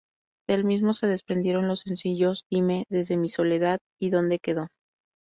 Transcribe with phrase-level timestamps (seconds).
[0.49, 4.67] Del mismo, se desprendieron los sencillos ""Dime"", ""Desde Mi Soledad"" y ""¿Dónde Quedó?"".